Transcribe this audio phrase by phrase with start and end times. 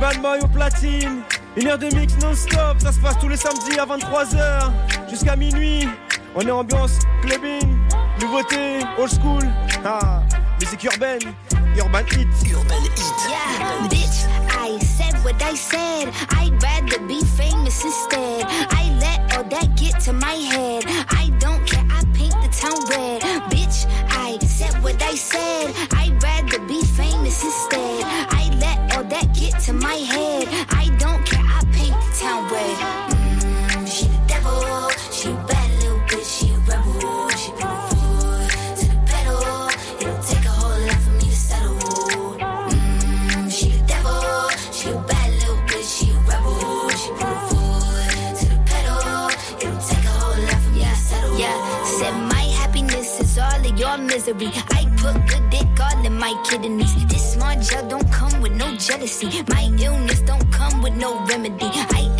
[0.00, 1.22] bad boy au platine.
[1.56, 4.70] Une heure de mix non-stop, ça se passe tous les samedis à 23h
[5.08, 5.86] jusqu'à minuit.
[6.34, 7.76] On est ambiance clubbing,
[8.20, 9.42] nouveauté, old school.
[9.84, 10.22] Ah,
[10.60, 11.34] musique urbaine,
[11.76, 12.28] urban hit.
[12.52, 13.02] Urban hit.
[13.28, 16.08] Yeah, bitch, I said what I said.
[16.30, 18.46] I'd rather be famous instead.
[18.70, 20.84] I let all that get to my head.
[21.10, 21.66] I don't
[54.34, 54.62] misery.
[54.70, 57.06] I put good dick all in my kidneys.
[57.06, 59.42] This small gel don't come with no jealousy.
[59.48, 61.70] My illness don't come with no remedy.
[61.72, 62.19] I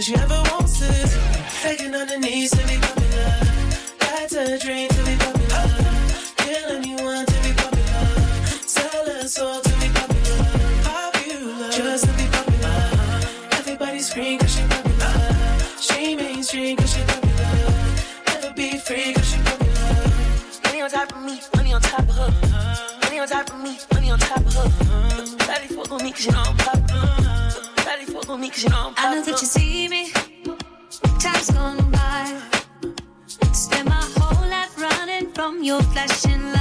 [0.00, 1.14] All she ever wants is
[1.62, 3.32] begging on her knees to be popular.
[3.98, 5.66] That's a dream to be popular.
[6.38, 8.06] Kill anyone to be popular.
[8.66, 10.44] Sell her soul to be popular.
[10.84, 12.80] Popular, just to be popular.
[13.58, 15.12] Everybody scream cause she popular.
[15.78, 17.60] She mainstream cause she popular.
[18.28, 20.00] Never be free cause she popular.
[20.64, 22.32] Money on top of me, money on top of her.
[23.02, 25.36] Money on top of me, money on top of her.
[25.46, 27.30] Daddy fuck on me cause you know I'm popular.
[27.84, 29.69] Daddy fuck on me cause you know I'm I know that you see
[35.70, 36.59] running from your flashing lights.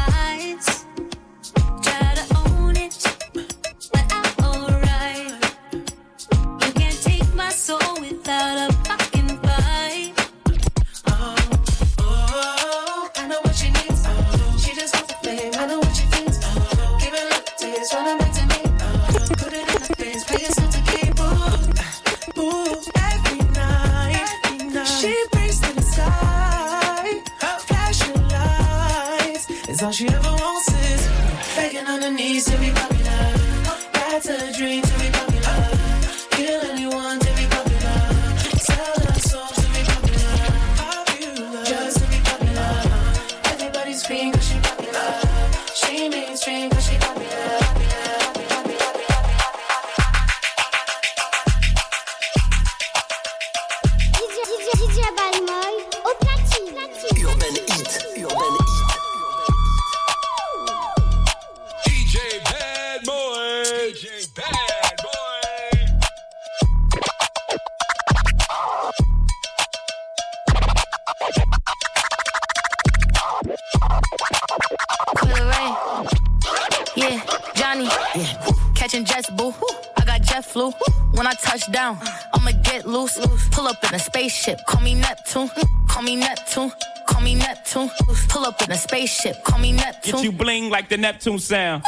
[78.89, 79.53] Catching jets, boo.
[79.97, 80.71] I got jet flu.
[81.11, 81.99] When I touch down,
[82.33, 83.19] I'ma get loose.
[83.51, 85.51] Pull up in a spaceship, call me Neptune.
[85.87, 86.71] Call me Neptune.
[87.05, 87.91] Call me Neptune.
[88.29, 90.15] Pull up in a spaceship, call me Neptune.
[90.15, 91.83] Get you bling like the Neptune sound.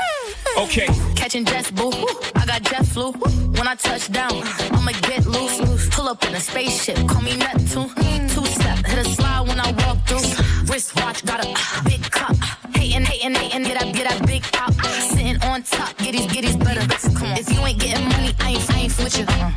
[0.55, 1.91] Okay, Catching jets, boo.
[2.35, 3.13] I got jet flu.
[3.13, 4.33] When I touch down,
[4.69, 5.89] I'ma get loose.
[5.89, 7.89] Pull up in a spaceship, call me Neptune.
[8.29, 10.71] Two step, hit a slide when I walk through.
[10.71, 12.35] Wristwatch, got a big cup.
[12.81, 14.73] Hating, hating, hating, get up, get that big pop.
[15.13, 16.81] Sitting on top, get these, get these better.
[17.13, 17.37] Come on.
[17.37, 19.25] If you ain't getting money, I ain't, I ain't with you.
[19.29, 19.51] Uh.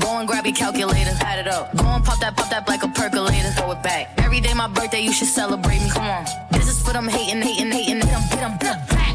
[0.00, 1.76] Go and grab your calculator, add it up.
[1.76, 3.50] Go and pop that, pop that like a percolator.
[3.50, 4.18] Throw it back.
[4.18, 5.88] Every day my birthday, you should celebrate me.
[5.90, 6.24] Come on.
[6.50, 8.00] This is for them hating, hating, hating.
[8.02, 9.14] Hit 'em, hit 'em, hit 'em back.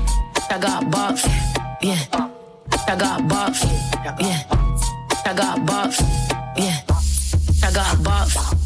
[0.50, 1.28] I got bops,
[1.82, 2.00] yeah.
[2.88, 3.66] I got bops,
[4.22, 4.44] yeah.
[5.26, 6.00] I got bops,
[6.56, 7.68] yeah.
[7.68, 8.59] I got bops.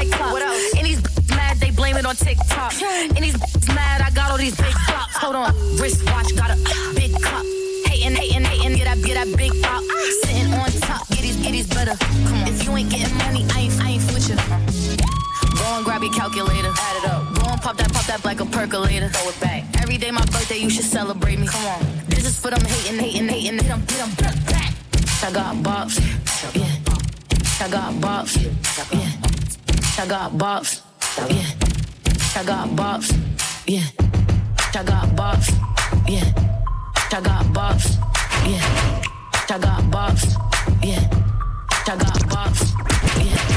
[0.00, 0.32] Cyclops.
[0.32, 0.74] What else?
[0.76, 2.72] And these mad, they blame it on TikTok.
[2.82, 3.36] And these
[3.68, 5.16] mad, I got all these big flops.
[5.16, 6.56] Hold on, wristwatch, got a
[6.94, 7.44] big cup.
[7.84, 9.82] Hating, hating, hating, get that, get that big pop.
[10.24, 11.96] Sitting on top, get these, get these better.
[11.96, 12.48] Come on.
[12.48, 14.36] If you ain't getting money, I ain't, I ain't with you.
[15.58, 17.34] Go and grab your calculator, add it up.
[17.34, 19.08] Go and pop that, pop that like a percolator.
[19.10, 19.64] Throw it back.
[19.82, 21.46] Every day my birthday, you should celebrate me.
[21.46, 21.84] Come on.
[22.08, 23.58] This is for them hating, hating, hating.
[23.58, 24.72] Hit 'em, hit 'em, back.
[25.22, 26.00] I got bops,
[26.56, 27.66] yeah.
[27.66, 29.39] I got bops, yeah.
[29.98, 30.80] I got bops,
[31.28, 32.40] yeah.
[32.40, 33.12] I got bops,
[33.66, 33.82] yeah.
[34.74, 35.50] I got bops,
[36.08, 36.24] yeah.
[37.12, 37.96] I got bops,
[38.46, 39.02] yeah.
[39.50, 40.36] I got bops,
[40.82, 41.08] yeah.
[41.86, 42.74] I got bops,
[43.24, 43.49] yeah.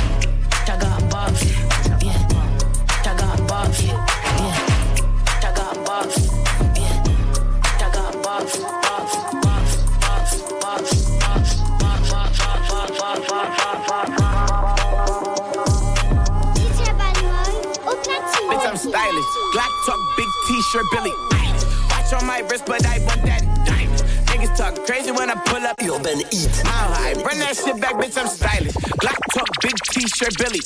[30.24, 30.60] Big Billy.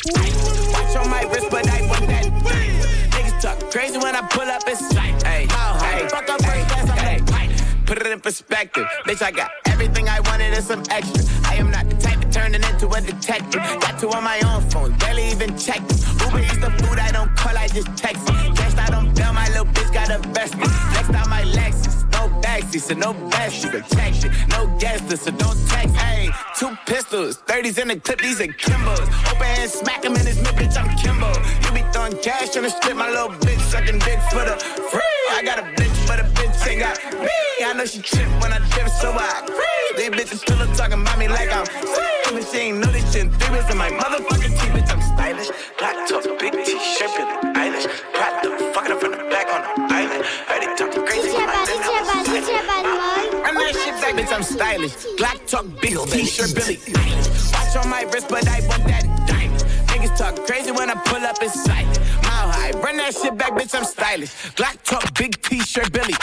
[0.72, 2.26] Watch on my wrist, but I want that.
[2.26, 6.08] Niggas talk crazy when I pull up, it's like, hey, high.
[6.08, 7.86] Fuck up first class, I'm the.
[7.86, 8.86] Put it in perspective.
[9.06, 11.24] Bitch, I got everything I wanted and some extra.
[11.46, 13.62] I am not the type to turn it into a detective.
[13.80, 15.82] Got two on my own phone, barely even check.
[16.26, 18.26] Uber eats the food I don't call, I just text.
[18.28, 20.60] Cashed out on bail, my little bitch got a vested.
[20.60, 22.07] Next out my Lexus,
[22.42, 24.32] backseat, so no backseat protection.
[24.50, 25.96] No gas, so don't text.
[25.96, 29.08] Hey, two pistols, 30s in the clip, these are Kimbos.
[29.32, 31.32] Open hand, smack him in his mid, bitch, I'm Kimbo.
[31.64, 34.56] You be throwing cash on the strip, my little bitch sucking dick for the
[34.92, 35.02] free.
[35.32, 37.30] I got a bitch, but a bitch ain't got me.
[37.66, 39.98] I know she trip when I dip, so I free.
[39.98, 42.18] These bitches still up talking about me like I'm free.
[42.32, 43.32] But she ain't know this shit.
[43.34, 45.50] Three bits in my motherfucking teeth, bitch, I'm stylish.
[45.80, 47.57] Black top, big t-shirt,
[54.18, 54.96] bitch, I'm stylish.
[55.18, 56.80] Black talk, big t-shirt, Billy
[57.54, 59.62] Watch on my wrist, but I want that diamond.
[59.90, 61.86] Niggas talk crazy when I pull up in sight.
[62.24, 64.34] Mile high, run that shit back, bitch, I'm stylish.
[64.56, 66.16] Black talk, big t-shirt, Billy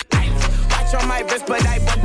[0.71, 2.04] Watch on my wrist, but I want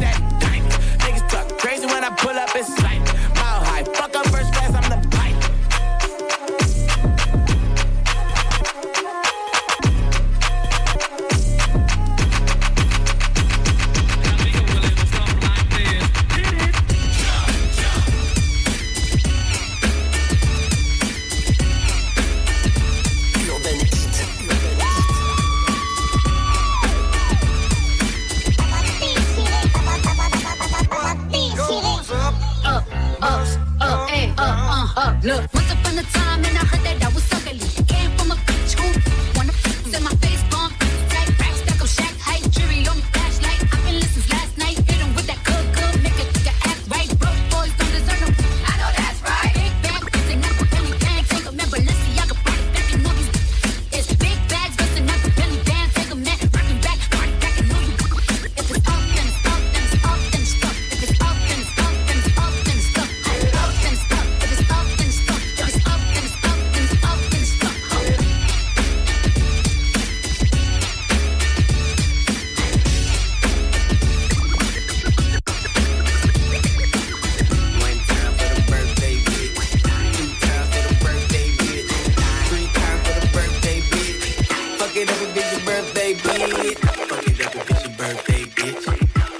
[35.21, 36.28] Look, once upon a time,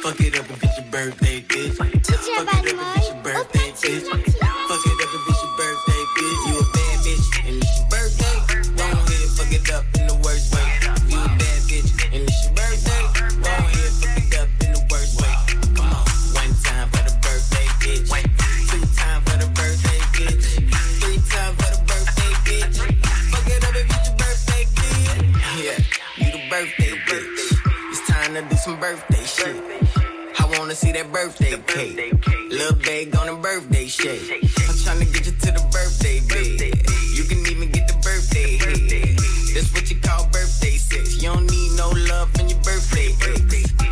[0.10, 1.78] Fuck it up if it's your birthday, bitch.
[1.78, 4.10] Fuck it up if it's your birthday, bitch.
[4.10, 6.42] Fuck it up if it's your birthday, bitch.
[6.50, 8.36] You a bad bitch and it's your birthday.
[8.74, 10.66] Go ahead, fuck it up in the worst way.
[11.14, 13.06] You a bad bitch and it's your birthday.
[13.38, 15.30] Go ahead, fuck it up in the worst way.
[15.78, 16.02] Come on,
[16.34, 18.10] one time for the birthday, bitch.
[18.66, 20.42] Two times for the birthday, bitch.
[21.06, 22.82] Three times for the birthday, bitch.
[23.30, 25.38] Fuck it up if it's your birthday, bitch.
[25.62, 25.78] Yeah,
[26.18, 27.62] you the birthday bitch.
[27.94, 29.99] It's time to do some birthday shit.
[30.70, 32.14] Wanna see that birthday cake.
[32.52, 34.30] Lil' bag on a birthday shake.
[34.30, 36.78] I'm tryna get you to the birthday bed.
[37.16, 39.18] You can even get the birthday head.
[39.56, 41.24] That's what you call birthday sex.
[41.24, 43.89] You don't need no love in your birthday ex.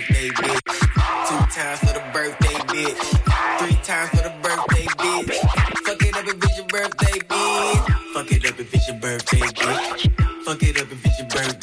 [0.00, 0.80] Birthday bitch.
[1.28, 3.58] Two times for the birthday bitch.
[3.58, 5.84] Three times for the birthday bitch.
[5.84, 8.14] Fuck it up if it's your birthday bitch.
[8.14, 10.44] Fuck it up if it's your birthday bitch.
[10.44, 11.59] Fuck it up if it's your birthday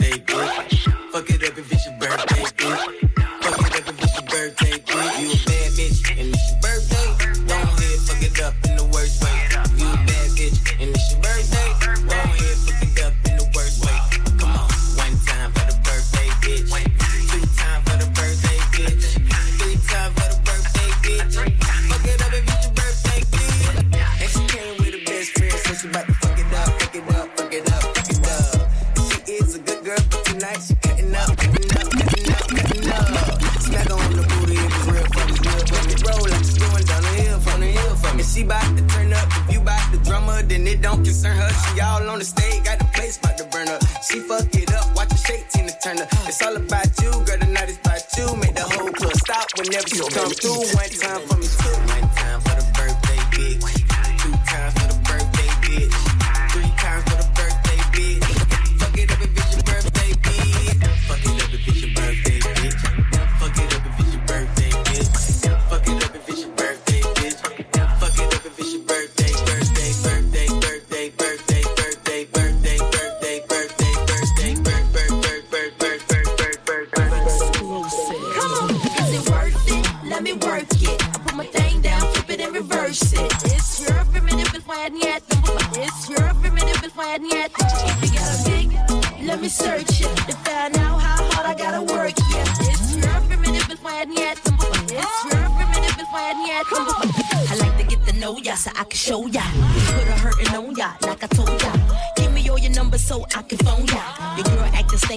[44.38, 46.08] fuck it up, watch the shake Tina Turner.
[46.28, 48.36] It's all about you, girl, the night is about you.
[48.38, 50.62] Make the whole club stop whenever you come through.
[50.78, 51.37] One time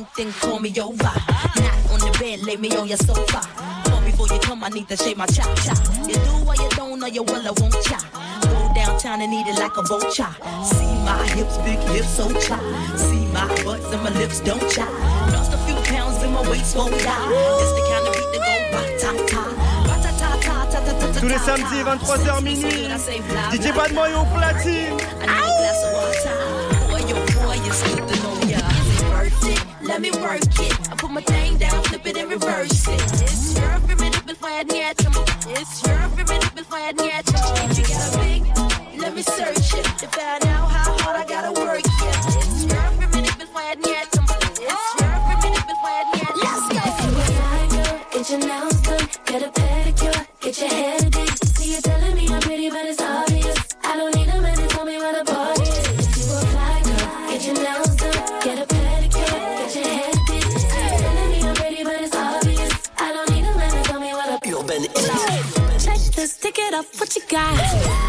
[0.01, 0.97] stink, then call me over.
[1.03, 3.41] Not on the bed, lay me on your sofa.
[3.85, 5.79] Call before you come, I need to shave my chop chop.
[6.07, 8.03] You do what you don't, or you will, I won't chop.
[8.43, 10.33] Go downtown and eat it like a vulture.
[10.65, 12.61] See my hips, big hips, so chop.
[12.97, 14.91] See my butts and my lips don't chop.
[15.33, 17.29] Lost a few pounds in my waist, won't die.
[17.61, 19.45] It's the kind of beat that go ra-ta-ta.
[21.19, 22.89] Tous les samedis, 23h minuit.
[23.53, 24.97] DJ Badmoy au platine.
[25.23, 25.51] I
[30.01, 30.91] Let me work it.
[30.91, 33.03] I put my thing down, flip it and reverse it.
[33.21, 34.97] It's your primitive fire yet.
[34.99, 37.29] It's your primitive fire yet.
[37.29, 40.40] If you got a big, let me search it to find
[66.81, 67.57] up, what you got?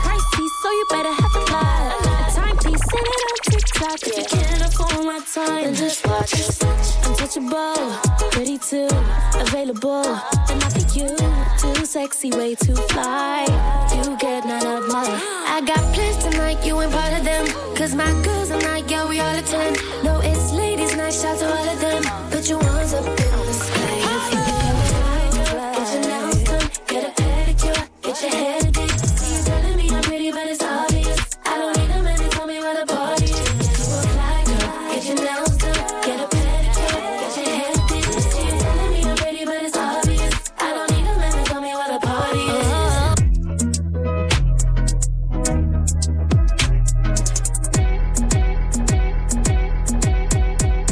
[0.06, 1.92] Pricey, so you better have a lot.
[2.06, 4.00] A timepiece, send it on TikTok.
[4.08, 6.34] If you can't afford my time, then just watch.
[7.06, 7.76] Untouchable,
[8.32, 8.88] pretty too,
[9.36, 10.06] available.
[10.52, 11.10] And I think you
[11.60, 13.46] too sexy, way too fly.
[13.96, 15.20] You get none of mine.
[15.56, 17.21] I got plans tonight, you ain't part of